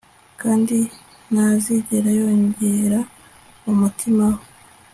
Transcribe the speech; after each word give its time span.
kandi 0.41 0.77
ntazigera 1.31 2.09
yongera 2.19 2.99
umutima 3.71 4.25
we 4.35 4.41